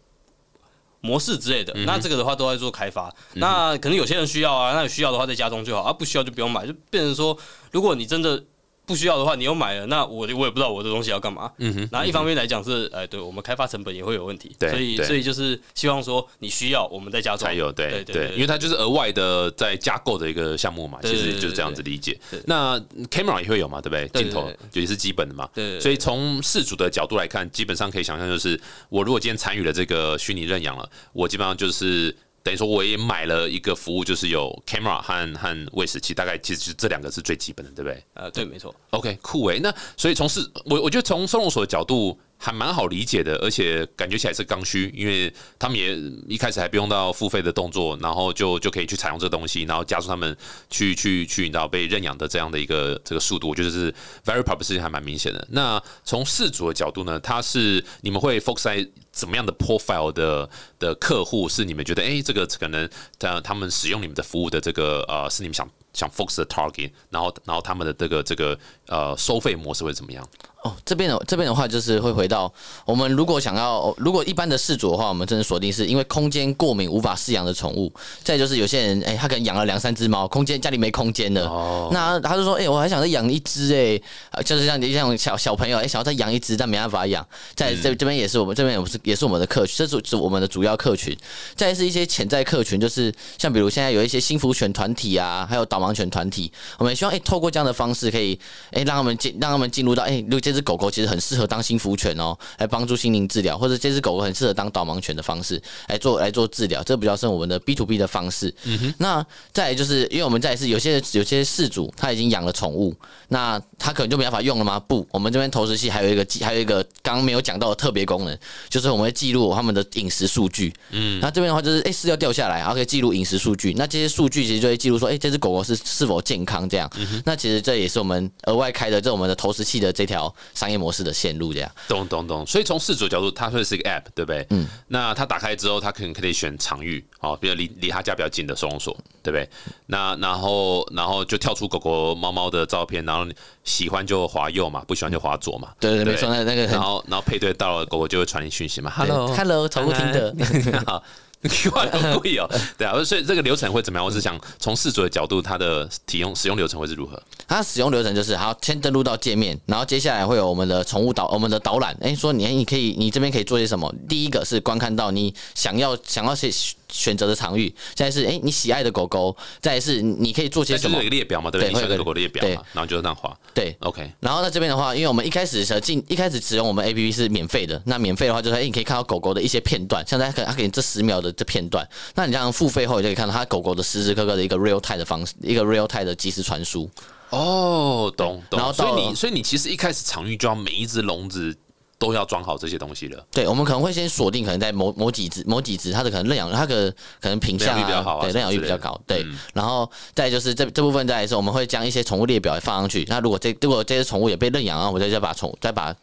[1.02, 3.14] 模式之类的，那这个的话都在做开发。
[3.34, 7.38] 那可能有些人需要啊，那有需要的话在家中就好，啊不需要就不用买，就变成说，
[7.72, 8.44] 如果你真的。
[8.90, 11.52] 不需要的话，你又买了，那我我也不知道我的东西要干嘛。
[11.60, 11.90] 嗯哼。
[11.92, 14.56] 然后一方面来讲是，哎，对我们开发成本也会有问题。
[14.58, 14.72] 对。
[14.72, 17.48] 所以所以就是希望说你需要，我们再加装。
[17.48, 22.20] 才有对对，因为它就是额外的在加购的一个项目嘛，其实就是这样子理解。
[22.46, 22.80] 那
[23.12, 24.24] camera 也会有嘛，对不对？
[24.24, 25.48] 镜头也是基本的嘛。
[25.54, 25.80] 对。
[25.80, 32.16] 所以从事主的角度来看，基本上可以想象就是，我如果今天参与了这个虚拟认养了，我基本上就是。
[32.44, 38.04] 等于说我也买了一个服务，就是有 camera 和和喂食器，大概其实这两个是最基本的，对不对？
[38.14, 38.76] 呃，对，没错。
[38.92, 39.60] OK，酷诶。
[39.60, 42.20] 那所以从事我我觉得从收容所的角度。
[42.42, 45.94] 还蛮好理解的，而且感觉起来是刚需，因为他们也
[46.26, 50.36] 一开始还不用到付费的动作，然后就就可以去采用这个东西，然后加速他们
[50.70, 53.92] 去去去引导被认养的这样的一个这个速度，我觉得是
[54.24, 55.46] very p r o p o s i t i 还蛮明显的。
[55.52, 60.50] 那从事主的角度呢，他是你们会 focus 在怎么样的 profile 的
[60.80, 70.26] 的客户是你们觉得哎，这个可能他他们使用你们的服务的这个呃是你们想想 focus 的 target，然后然后他们的这个这个呃收费模式会怎么样？
[70.62, 72.52] 哦，这边的这边的话就是会回到
[72.84, 77.90] 我们如果想要，如果一般的饲主的话，我们真的锁定是因为空间过敏无法饲养的宠物。
[78.26, 87.26] 再就是有些人，哎，他可能养了两三只猫，空间家里没空间了，那他就说，哎，我还想再养一只，哎，就是像你像小小朋友，哎，想要再养一只，但没办法养。
[87.56, 91.18] 在这这边也是我们这边也是也是我们的客群，这是是我们的主要客群。
[91.56, 98.38] 再是一些潜在客群，就是像比如现在有一些新福犬团体啊，还有导盲犬团体，我们希望哎透过这样的方式，可以
[98.72, 100.49] 哎让他们进让他们进入到哎如果。
[100.50, 108.52] 这只狗狗其实很适合当心福犬哦，来帮助心灵治疗，或者这只狗狗很适合当导盲犬的方式来做来做治疗，这比较是我们的 B to B 的方式。
[108.64, 112.96] 嗯哼，那再就是因为我们再是有些有些事主他已经养了宠物，
[113.28, 114.80] 那他可能就没办法用了吗？
[114.80, 118.36] 不，我们这边投食器还有一个还有一个刚刚没有讲到的特别功能，
[118.70, 120.74] 就是我们会记录他们的饮食数据。
[120.90, 123.76] 嗯，那这边的话就是哎饲料掉下来，然后可以记录饮食数据。
[123.78, 126.90] 那这些数据其实就会记录说，哎这只狗狗是是否健康这样。
[127.24, 130.34] 那其实这也是我们额外开的这我们的投食器的这条。
[130.54, 131.72] 商业模式的线路这样。
[131.88, 132.46] 懂懂懂。
[132.46, 134.46] 所以从事主角度，它会是一个 App，对不对？
[134.50, 134.68] 嗯。
[134.88, 139.50] 那它打开之后，它可能可以选场域，哦，比如离离他家比较近的收容所，对不对？
[139.86, 143.26] 那然后然后就跳出狗狗、猫猫的照片，然后
[143.64, 145.70] 喜欢就滑右嘛，不喜欢就滑左嘛。
[145.80, 148.90] 对对，没错，那那个然后然后配对到了，狗狗就会传你讯息嘛。
[148.90, 150.34] Hello，Hello，宠物听的。
[150.36, 150.44] 你
[151.72, 154.06] 话很贵哦，对啊，所以这个流程会怎么样？
[154.06, 157.22] 我是想从事主的角度，它的体用使用流程会是如何？
[157.48, 163.94] 它使用流程就是，好，先登录到界面，然后接下来会有我们的宠物导，我们的导览，哎，说你你可以，你这边可以做些什么？
[164.10, 166.52] 第一个是观看到你想要想要写。
[166.92, 170.98] 选择的场域，现在是哎，你喜爱的狗狗，再是你可以做些什么？
[170.98, 171.70] 有一个列表嘛，对不对？
[171.74, 173.36] 你喜欢狗狗列表嘛，然后就这样滑。
[173.54, 174.12] 对，OK。
[174.20, 186.90] 然后在这边的话，因为我们一开始是进，一开始使用我们 APP 是免费的，那免费的话就是哎，你可以看到狗狗的一些片段，像在可它给你这十秒的这片段，那你这样付费后，就可以看到它狗狗的时时刻刻的一个 real time 的方式，一个 real time 的即时传输。
[187.30, 188.60] 哦，懂懂。
[188.60, 191.56] 然后，所以你，所以你其实一开始场域就要每一只笼子。
[192.00, 193.24] 都要装好这些东西了。
[193.30, 196.90] 对，我们可能会先锁定，可能在某某几只、某几只，它的可能认养，它的
[197.22, 199.00] 可能品相啊，对，认养率比较高。
[199.06, 203.06] 对，然后再就是这这部分，再是我们会将一些宠物列表放上去。
[203.10, 205.96] 那如果这如果这些宠物也被认养啊，我再再把宠再把。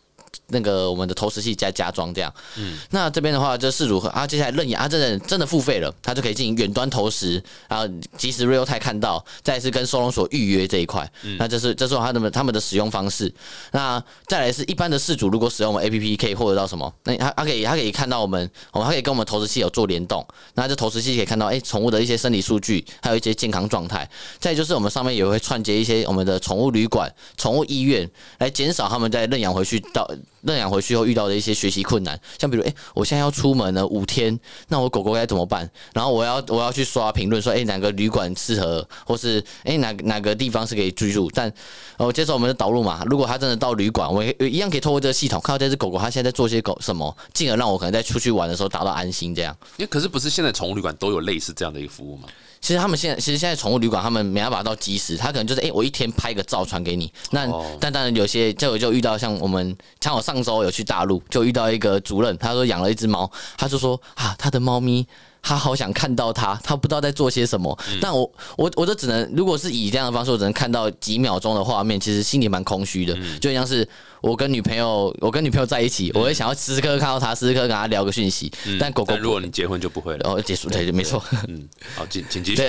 [0.48, 13.32] 那个我们的投食器加加装这样，嗯，那这边的话就事主啊，接下来认养啊，真的真的付费了，他就可以进行远端投食，然后及时 real time 看到，再是跟收容所预约这一块，那这是这是他们他们的使用方式。
[13.72, 16.92] 那再来是一般的事主，如果使用我们 A P P 可以获得到什么？
[17.04, 24.09] 那他他可以他可以看到我们，我们还可以跟我们投食器有做联动，那这投食器可以看到哎宠物的一些生理数据，还有一些健康状态。
[24.38, 30.09] 再就是我们上面也会串接一些我们的宠物旅馆、宠物医院，来减少他们在认养回去到。
[30.42, 35.68] 认养回去后遇到的一些学习困难，像比如，哎，我现在要出门了五天，那我狗狗该怎么办？
[35.92, 41.31] 然后我要我要去刷评论，说，哎，哪个旅馆适合，或是，哎，哪哪个地方是可以居住？
[41.35, 41.53] 但，
[41.96, 49.35] 我接受我们的导入嘛，如果他真的到旅馆，我也一样可以透过这个系统看到这只狗狗它现在在做些狗什么，进而让我可能在出去玩的时候达到安心。
[49.35, 52.29] 这样，因为可是不是现在宠物旅馆都有类似这样的一个服务吗？
[52.66, 57.12] 其实他们现在，其实现在宠物旅馆他们没办法到及时，他可能就是哎，我一天拍个照传给你。
[57.31, 57.46] 那
[57.79, 65.07] 但当然有些就就遇到像我们，像我上周有去大陆，就遇到一个主任，他说养了一只猫，他就说啊，他的猫咪。
[65.46, 67.78] 他好想看到他，他不知道在做些什么。
[68.00, 73.16] 但我我我就只能，如果是以这样的方式，我只能看到几秒钟的画面，其实心里蛮空虚的。
[73.38, 73.88] 就像是
[74.20, 78.50] 我跟女朋友，我跟女朋友在一起，我会想要时时刻刻看到她，时时刻刻跟她聊个讯息。
[78.80, 80.28] 但狗狗，如果你结婚就不会了。
[80.28, 81.22] 哦，结束对，没错。
[81.46, 82.62] 嗯，好，请请继续。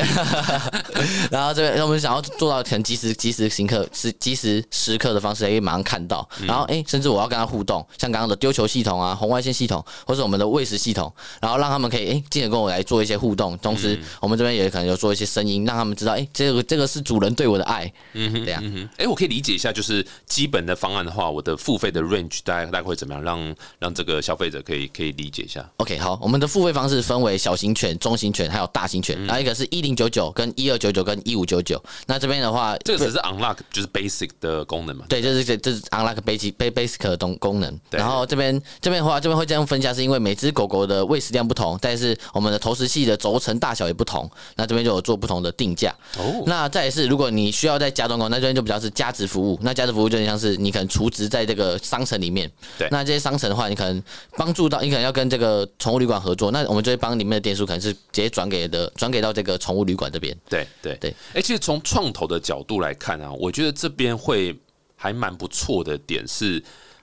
[1.32, 6.30] 然后这边我们想要做到能及时、及时、行刻、时及时时刻的方式，可以马上看到。
[6.46, 11.12] 然后哎，甚至我要跟他互动，像刚刚的丢球系统啊、红外线系统，或是我们的喂食系统，
[11.42, 12.67] 然后让他们可以哎，进而跟我。
[12.70, 25.68] 来做一些互动，同时我们这边也可能有做一些声音，让他们知道，哎，这个这个是主人对我的爱，嗯哼，这样，哎，我可以理解一下，就是基本的方案的话，我的付费的 range 大概大概会怎么样，让让这个消费者可以可以理解一下。
[25.78, 31.82] OK，好，我们的付费方式分为小型犬、中型犬还有大型犬，然后一个是一零九九、跟一二九九、跟一五九九。
[32.06, 35.06] 那这边的话，这个只是 unlock 就是 basic 的功能嘛？
[35.10, 37.80] 对，就是这这是 unlock basic basic 的功功能。
[37.90, 43.38] 然后这边这边的话，这边会这样分下，是因为每只狗狗的喂食量不同，但是我们的投石器的轴。
[43.38, 45.94] 承大小也不同，那这边就有做不同的定价。
[46.18, 49.60] 哦，那再也是，如果你需要在加装工，那这边就比较是加值服务。
[49.62, 52.52] 那加值服务就像是你可能储值在这个商城里面。
[52.78, 54.04] 对，那这些商城的话，你可能
[54.36, 60.36] 帮助到，你可能要跟这个宠物旅馆合作，那我们就会帮里面的店数可能是直接转给的，转给到这个宠物旅馆这边。
[60.50, 61.16] 对对对。
[61.34, 64.58] 哎，其实从创投的角度来看啊，我觉得这边会
[64.96, 66.62] 还蛮不错的点是，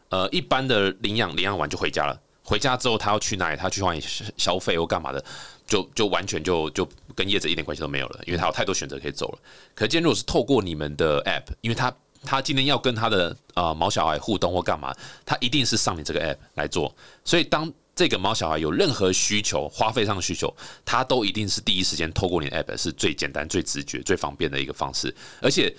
[0.09, 3.57] 呃，一般的领养领养完就回家了，回家之后他要去哪里？
[3.57, 4.03] 他去外面
[4.37, 5.25] 消费或干嘛的？
[5.67, 9.39] 就就完全就就跟业者一点关系都没有了，因为他有太多选择可以走了。
[9.75, 11.91] 可今天如果是透过你们的 app，因为他
[12.23, 16.95] 他今天要跟他的呃毛小孩互动或干嘛，他一定是上你这个 app 来做。
[17.25, 20.55] 所以当这个毛小孩有任何需求、花费上的需求，
[20.85, 25.15] 他都一定是第一时间透过你的 app 是最简单、最直觉、最方便的一个方式。
[25.41, 25.75] 而且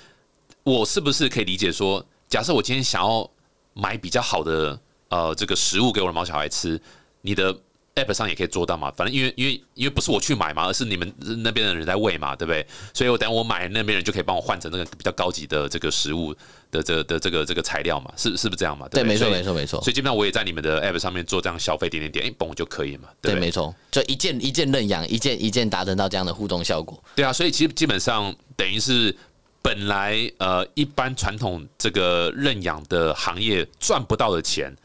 [0.64, 3.30] 我是不是可以理解说，假设我今天想要
[3.74, 4.80] 买比较好的
[5.16, 6.80] 呃这个食物给我的毛小孩吃，
[7.22, 7.56] 你的。
[7.96, 11.10] App 上也可以做到嘛，反正因为因为因为不是我去买嘛，而是你们
[11.42, 12.68] 那边的人在喂嘛，对不对？
[12.94, 16.36] 所以我等我买那边人就可以帮我换成那个比较高级的这个食物
[16.70, 18.86] 的这的这个这个材料嘛，是是不是这样嘛？
[18.90, 19.82] 对，没错没错没错。
[19.82, 23.08] 所以基本上我也在你们的 App 上面做这样消费点点点，哎，嘣就可以嘛。
[23.22, 27.02] 对，没错，就一键一键认养，一键一键达成到这样的互动效果。
[27.16, 29.16] 对啊，所以其实基本上等于是
[29.62, 34.76] 本来呃一般传统这个认养的行业赚不到的钱，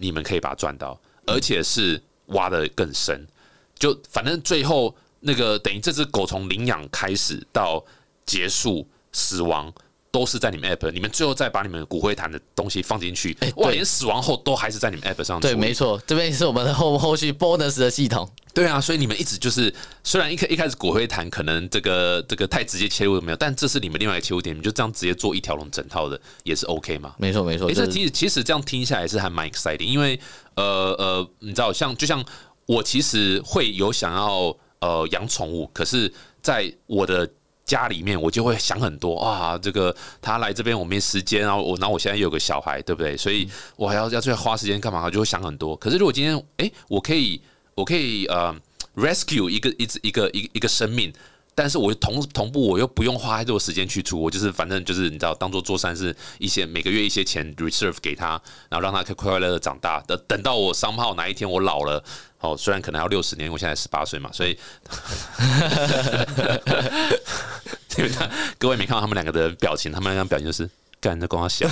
[0.00, 2.02] 你们可以把它赚到，而且是。
[2.30, 3.26] 挖的更深，
[3.74, 7.84] 就反正最后那个等于这只狗从领养开始到
[8.24, 9.74] 结束死亡，
[10.10, 18.28] 都是在你们 app，你们最后再把你们骨灰坛的东西放进去，哇，对连死亡后都还是在你们 app 上对，没错，这边也是我们的后后续 bonus 的系统。
[18.52, 27.14] 对啊，所以你们一直就是，虽然一开一开始骨灰坛可能这个这个太直接切入没有，但这是你们另外一个切入点，你们就这样直接做一条龙整套的也是 OK 嘛？
[27.16, 30.18] 没错，没错，其实其实这样听下来是还蛮 exciting，因为
[30.56, 30.64] 呃
[30.98, 32.24] 呃，你知道，像就像
[32.66, 37.30] 我其实会有想要呃养宠物，可是在我的
[37.70, 43.16] 家里面，我就会想很多啊，这个他来这边我没时间，啊我然后我现在有个小孩，对不对？
[43.16, 45.04] 所以我还要要去花时间干嘛？
[45.04, 45.76] 我就会想很多。
[45.76, 47.40] 可是如果今天诶，我可以
[47.76, 48.52] 我可以呃
[48.96, 51.12] rescue 一个一只一个一一个生命。
[51.54, 60.00] 但是我同同步，我又不用花太多时间去出，我就是反正就是你知道，当做做善事，一些每个月一些钱 reserve 给他，然后让他快快乐乐长大。
[60.06, 62.02] 等等到我商号哪一天我老了，
[62.40, 64.56] 哦，虽然可能要六十年，我现在十八岁嘛，所以，
[67.98, 70.68] 因为他各位没看到他们两个的表情，他们两个表情就是
[71.00, 71.68] 干这光小。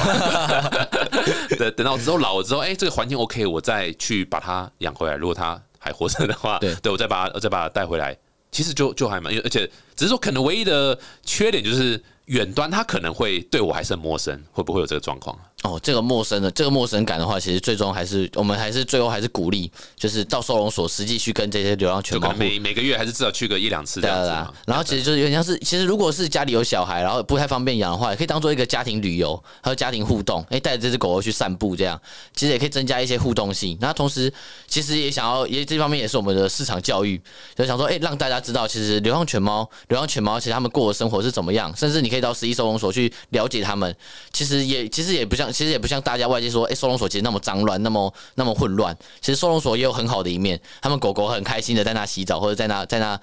[1.59, 5.17] 等等到之后老了之后，哎、这个环境 OK，我再去把它养回来。
[5.17, 8.17] 如果他还活着的话，对对我再把它再把它带回来，
[8.51, 15.39] 其实就就还蛮，因为而且只是说可能唯一的缺点就是远端，他可能会对我还是很陌生，会不会有这个状况？
[15.65, 24.31] 哦，这个陌生的这个陌生感的话，其实最终还是我们还是最后还是鼓励，就是到收容所实际去跟这些流浪犬猫每每个月还是至少去个一两次这样子。，
[24.67, 32.01] 然后其实就是有点像是，其实如果是家里有小孩，然后不太方便养的话，也可以当做一个家庭旅游，还有家庭互动，哎，带着这只狗狗去散步，这样
[32.37, 33.77] 其实也可以增加一些互动性。
[33.81, 34.33] 那同时，
[34.69, 37.21] 其实也想要，也这方面也是我们的市场教育，
[37.57, 43.93] 就想说，哎，让大家知道，其实流浪犬猫，流浪犬猫其实他们过的生活是怎么样，甚至你可以到十一收容所去了解他们。
[44.33, 48.97] 其实也其实也不像，其实也不像大家外界说，哎，收容所其实那么脏乱，那么那么混乱。
[49.21, 53.21] 其实收容所也有很好的一面，他们狗狗很开心的在那洗澡，或者在那在那。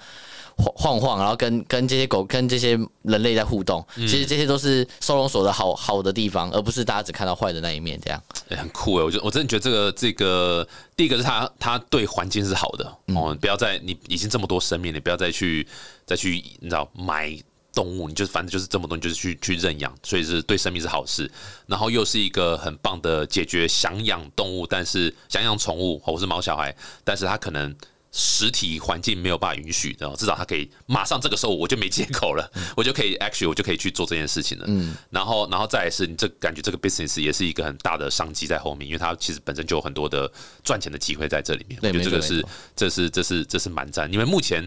[0.58, 2.70] 晃晃晃，然后跟跟这些狗、跟这些
[3.02, 8.00] 人类在互动，其实这些都是收容所的好好的地方，而不是大家只看到坏的那一面。
[8.02, 9.04] 这样，欸很酷哎！
[9.04, 15.68] 我觉得我真的觉得这个这个第一个是他他对环境是好的哦，不要再你已经这么多生命，你不要再去
[16.06, 17.38] 再去你知道买
[17.76, 21.30] 动物，你就是反正就是这么多，你就是去去认养，所以是对生命是好事。
[21.66, 27.76] 然后又是一个很棒的解决想养动物，但是想养宠物或是毛小孩，但是他可能。
[28.18, 34.64] 实体环境没有办法允许的，至少他可以马上这个时候我就没借口了， 我就可以 actually 我就可以去做这件事情了。
[34.68, 40.32] 嗯，然后然后再来是你这感觉这个 business 也是一个很大的商机在后面，因为它其实本身就有很多的
[40.64, 41.78] 赚钱的机会在这里面。
[41.78, 42.42] 对我觉得这个是
[42.74, 44.10] 这是这是这是蛮赞。
[44.10, 44.66] 因为目前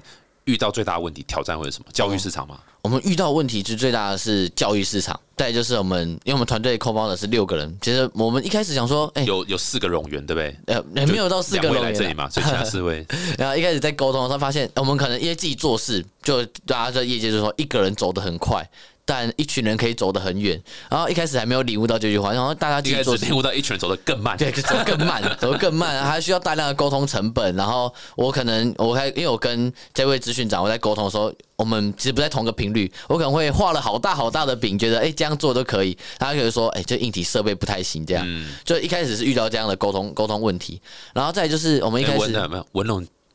[0.50, 1.86] 遇到最大的问题挑战会是什么？
[1.94, 2.60] 教育市场吗？
[2.82, 10.56] 我们遇到问题是最大的是教育市场，再就是我们，因为我们团队 co founder 是六个人，其实我们一开始想说，哎、有有四个冗员，对不对？
[10.68, 13.06] 呃，也没有到四个两位人员这里嘛，所以其他四位
[13.38, 18.68] 然后一开始在沟通的时候发现，我们可能因为自己做事，就大家在业界就说一个人走得很快，
[19.10, 20.62] 但一群人可以走得很远。
[20.88, 27.56] 然后一开始还没有领悟到这句话，然后大家自一开己做事始领悟到一群人走得更慢，对，走得更慢， 走得更慢，还需要大量的沟通成本。
[27.56, 38.45] 然后我可能我还因为我跟这位资讯长我在沟通的时候，我们其实不在同个频率，我可能会画了好大好大的饼，觉得哎、这样做都可以，他可能说哎、这硬体设备不太行，这样。
[38.63, 40.80] 就一开始是遇到这样的沟通沟通问题，
[41.13, 42.32] 然后再就是我们一开始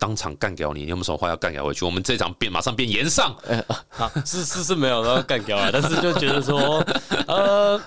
[0.04, 1.82] 当场干掉你，你有没有什么话要干掉回去？
[1.82, 3.34] 我们这场变马上变延上，
[3.96, 6.84] 啊，是是是没有要干掉了，但是就觉得说，
[7.26, 7.80] 呃，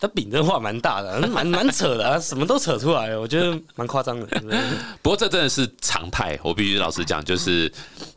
[0.00, 4.24] 他饼真的画蛮大的，蛮蛮扯的啊，什么都扯出来了，我觉得蛮夸张的。
[4.28, 4.58] 对不对
[5.02, 7.70] 不过这真的是常态，我必须老实讲，就是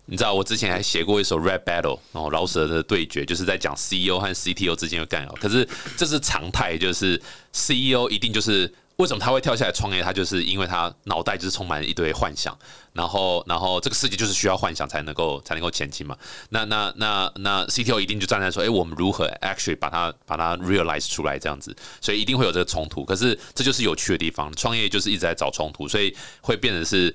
[0.05, 5.33] 你知道，我之前还写过一首 rap battle，然后老舍的对决，就是在讲 CEO 和 CTO 之间的干扰。
[5.41, 5.67] 可是
[5.97, 7.21] 这是常态，就是
[7.51, 12.57] CEO 一定就是为什么他会跳下来创业，他就是因为他脑袋就是充满一堆幻想，
[12.93, 16.17] 然后然后这个世界就是需要幻想才能够才能够前进嘛。
[16.49, 23.03] 那那那那 CTO 一定就站在说，哎、我们如何 actually 把它把它 realize 出来这样子，所以一定会有这个冲突。
[23.03, 27.13] 可是这就是有趣的地方，创业就是一直在找冲突，所以会变成是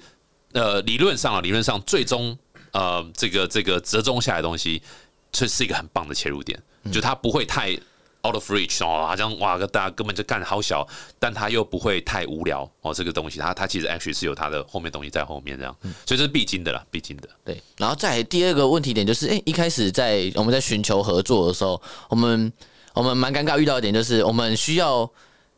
[0.53, 2.37] 呃理论上啊，理论上最终
[2.73, 4.83] 呃这个这个折中下来的东西，
[5.33, 6.63] 这是一个很棒的切入点，
[6.93, 7.75] 就它不会太
[8.27, 10.87] out of reach 哦，好像哇，大家根本就干得好小，
[11.19, 12.93] 但他又不会太无聊哦。
[12.93, 15.75] 这个东西他他其实 actually 是有他的后面东西在后面这样，
[16.07, 17.29] 所以这是必经的啦，必经的。
[17.45, 22.53] 对，然后再第二个问题点就是，哎、一开始在我们在寻求合作的时候，我们
[22.95, 25.11] 我们蛮尴尬遇到一点就是，我们需要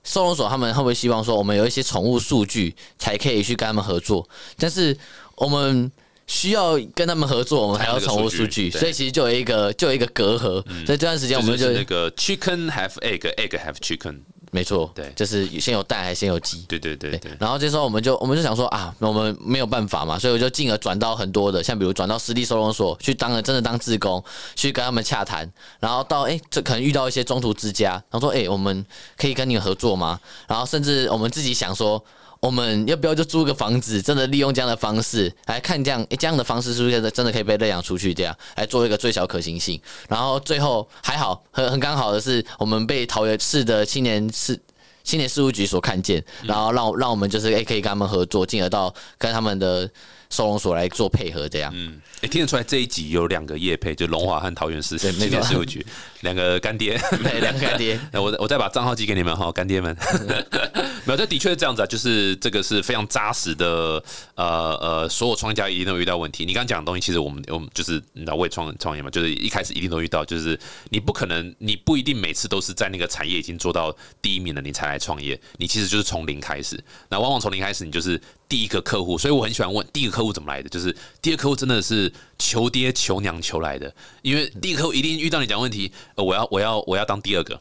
[0.04, 4.96] 收容所他们会不会希望说，我们有一些宠物数据才可以去跟他们合作，但是
[5.36, 5.90] 我们。
[6.26, 14.20] 需要跟他们合作，我们还要宠物数据，所以其实就有一个就有一个隔阂，所以这段时间我们就就是那个 chicken have egg，egg have chicken，
[14.50, 16.64] 没错，对就是先有蛋还是先有鸡。
[16.68, 24.22] 对对对对，然后这时候我们就我们就想说啊，我们没有办法嘛，所以我就进而转到很多的，像比如转到私立收容所去当了真的当志工，
[24.54, 25.50] 去跟他们洽谈，
[25.80, 28.84] 然后到哎、这可能遇到一些中途之家，然后说哎、我们
[29.16, 30.20] 可以跟你们合作吗？
[30.46, 32.02] 然后甚至我们自己想说。
[32.42, 38.12] 我们要不要就租个房子，真的利用这样的方式来看这样，诶，这样的方式是不是真的可以被认养出去？
[38.12, 39.80] 这样来做一个最小可行性。
[40.08, 44.60] 然后最后还好，很很刚好的是，我们被桃园市的青年事
[45.04, 49.88] 青年事务局所看见，然后让让我们就是诶可以跟他们合作，进而到跟他们的
[50.32, 51.70] 收容所来做配合，这样。
[51.76, 55.84] 嗯，哎，听得出来这一集有两个业配，就龙华和桃园市对青年事务局
[56.22, 56.98] 两个干爹。
[57.22, 58.00] 对，两个干爹。
[58.10, 59.94] 那 我我再把账号寄给你们哈，干爹们。
[61.04, 64.02] 没有，这的确是这样子啊，就是这个是非常扎实的，
[64.36, 66.46] 呃呃，所有创业家一定都遇到问题。
[66.46, 70.58] 你刚刚讲的东西，其实我们我们就是你知道，我也创创业嘛，就是一开始一定都遇到，就是
[70.90, 75.38] 你不可能，你不一定每次都是在那个产业已经做到第一名了，你才来创业。
[75.56, 78.20] 你其实就是从零开始，那往往从零开始，你就是
[78.52, 79.16] 第一个客户。
[79.16, 83.90] 所以我很喜欢问第一个客户怎么来的，就是第二个客户真的是求爹求娘求来的，
[84.20, 87.58] 因为第一个客户一定遇到你讲问题，呃，我要我要我要当第二个。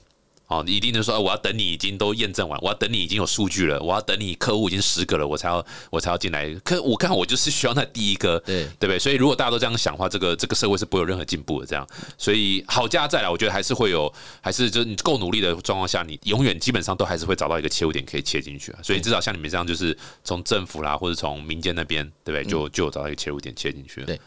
[0.52, 6.54] 哦，你一定就说，我要等你已经都验证完，我要等你已经有数据了，我要等你客户已经十个了，我才要我才要进来。
[6.56, 9.00] 可我看我就是需要那第一个， 对对不对？
[9.00, 11.66] 所以如果大家都这样想的话，这个这个社会是不会有任何进步的。
[11.66, 11.88] 这样，
[12.18, 18.80] 所以好家在来，我觉得还是会有，还是就是你够努力的状况下，你永远基本上都还是会找到一个切入点可以切进去啊。
[18.84, 22.44] 所以至少像你们这样，就是从政府啦，或者从民间那边，对不对？
[22.44, 24.20] 就就有找到一个切入点切进去对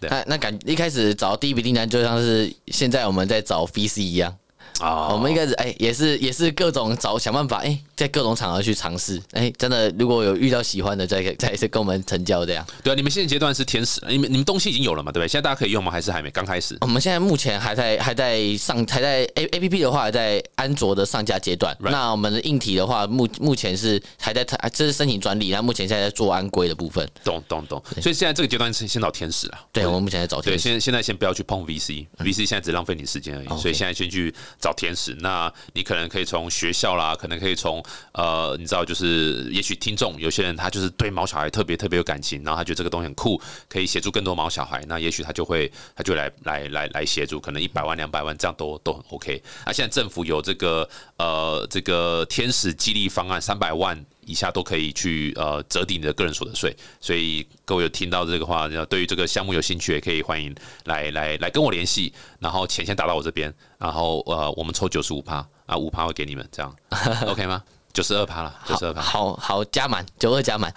[0.00, 4.36] 那那感一开始找第一笔订单，就像是现在我们在找 VC 一样。
[4.80, 12.66] 啊我们一开始哎、也是也是各种找想办法哎、在各种场合去尝试哎、真的如果有遇到喜欢的，再再再跟我们成交这样。
[12.82, 15.12] 对啊，你们现在阶段是天使，你们你们东西已经有了嘛？
[15.12, 15.28] 对不对？
[15.28, 15.92] 现在大家可以用吗？
[15.92, 16.30] 还是还没？
[16.30, 16.76] 刚开始？
[16.80, 21.76] 我们现在目前还在还在上还在 A A P P 的话还在安卓的上架阶段。
[21.80, 27.08] Right 那我们的硬体的话，目目前是还在这是申请专利，那目前现在在做安规的部分。
[27.22, 27.82] 懂懂懂。
[28.00, 29.60] 所以现在这个阶段是先找天使啊。
[29.72, 30.68] 对，我们目前在找对，天使。
[30.68, 35.14] 对现现在先不要去碰 VC，VC 现在只浪费你时间而已所以现在先去找天使。
[35.20, 49.42] 那你可能可以从学校啦，可能可以从呃，你知道，就是也许听众有些人他就是对毛小孩特别特别有感情，然后他觉得这个东西很酷，可以协助更多毛小孩，那也许他就会他就来来来来协助，可能一百万两百万这样都都很 OK。
[49.66, 54.04] 那现在政府有这个呃这个天使激励方案，三百万。
[54.26, 60.54] 以下都可以去呃折抵你的个人所得税，所以各位有听到这个话，对于这个项目有兴趣，也可以欢迎
[60.84, 66.74] 来来来跟我联系，然后钱先打到我这边，然后呃我们抽九十五趴啊五趴会给你们，这样
[67.26, 67.62] OK 吗？
[67.92, 69.02] 九十二趴了，九十二趴。
[69.02, 70.72] 好好加满，九二加满。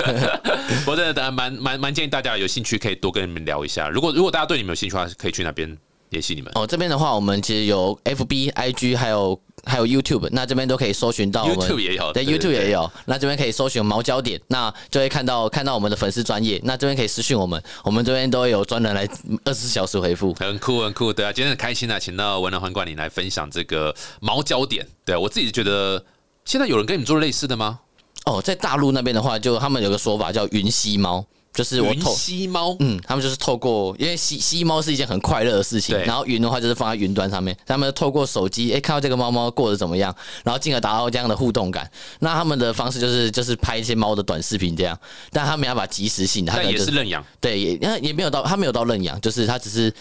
[0.86, 3.88] 我真的蛮蛮蛮建议大家有兴趣可以多跟你们聊一下。
[3.88, 5.74] 如果如果大家对你们有兴趣的话，可以去那边
[6.10, 6.52] 联系你们。
[6.54, 12.90] 哦，这边的话，我们其实有 FB、IG，还有还有 YouTube，那这边都可以搜寻到我们 YouTube 也有对 YouTube 也有。
[13.04, 16.60] 那这边可以搜寻毛焦点，那就会看到看到我们的粉丝专业。
[16.64, 19.08] 那这边可以私讯我们，我们这边都会有专人来
[19.44, 20.34] 二十四小时回复。
[20.34, 24.86] 很酷，很酷，对啊，今天很开心啊，请到文人环管理来分享这个毛焦点。
[25.04, 26.04] 对啊我自己觉得，
[26.44, 27.80] 现在有人跟你们做类似的吗？
[28.24, 32.14] 哦，在大陆那边的话，就他们有个说法叫云吸猫，就是我云透。
[32.14, 41.90] 吸猫，嗯，他们就是透过，因为吸吸猫是一件很快乐的事情，然后云的话就是放在云端上面，他们透过手机，哎、看到这个猫猫过得怎么样，然后进而达到这样的互动感。
[42.20, 44.98] 那他们的方式就是就是拍一些猫的短视频这样，
[45.30, 47.24] 但他没办法及时性的，他可但能就是也认养。
[47.40, 49.92] 对，也那也没有到他没有到认养，就是他只是。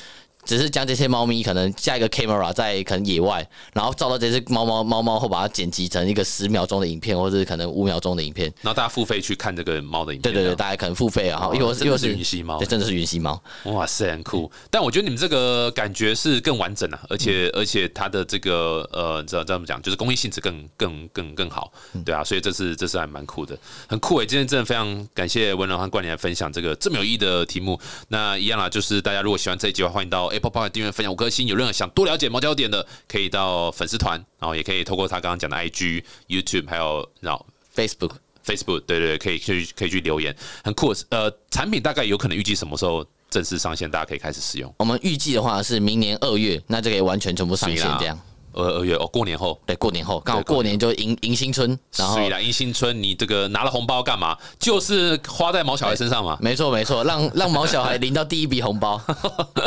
[0.45, 8.51] 只是将这些猫咪可能架一个 camera 在可能野外，然后照到这只猫猫猫猫后，把它剪辑成一个十秒钟的影片，或者是可能五秒钟的影片。
[8.61, 10.33] 然后大家付费去看这个猫的影片。
[10.33, 13.41] 对对对，大家可能付费啊，然后哦真的是云吸猫对，真的是云吸猫。
[13.65, 14.51] 哇塞，很酷！
[14.69, 24.25] 但我觉得你们这个感觉是更完整啊，而且、嗯而且它的这个呃，这这么讲，就是公益性质更更更更好，嗯对啊，所以这是这是还蛮酷的，很酷诶！
[24.25, 27.79] 今天真的非常感谢文龙和冠霖来分享这个这么有意义的题目。
[28.07, 31.47] 那一样啦，就是大家如果喜欢这一集的话，欢迎到 Apple Podcast 订阅、分享五颗星。
[31.47, 38.11] 有任何想多了解毛焦点的，可以到粉丝团，然后也可以透过他刚刚讲的 IG、YouTube 还有然后 Facebook
[38.45, 40.93] Facebook，对对，对可以去可以去留言，很酷。
[41.09, 44.73] 呃，产品大概有可能预计什么时候正式上线，大家可以开始使用。
[44.77, 48.19] 我们预计的话是明年二月，那就可以完全全部上线这样。
[48.53, 49.59] 二二月哦，过年后。
[49.65, 54.37] 对，过年后刚好过过年就迎迎新春，然后所以啦，迎新春你这个拿了红包干嘛？
[54.59, 56.37] 就是花在毛小孩身上嘛。
[56.41, 59.01] 没错没错，让 让毛小孩领到第一笔红包。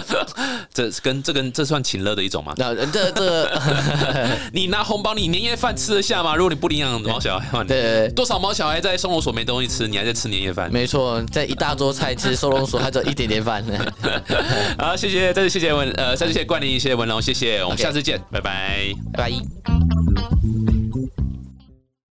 [0.72, 2.52] 这跟这跟这算情乐的一种吗？
[2.56, 3.50] 那这这
[4.52, 6.34] 你拿红包，你年夜饭吃得下吗？
[6.34, 10.70] 如果你不领养毛小孩的话，对对对多少毛小孩在收容所没东西吃，你还在吃年夜饭？
[10.72, 13.64] 没错，在一大桌菜吃收容所，还只有一点点饭。
[14.78, 18.73] 好，谢谢，再次谢谢文呃，再次谢谢冠霖，谢谢文龙，谢谢，我们下次见，拜拜。
[18.74, 18.94] 拜。
[19.12, 20.73] 拜。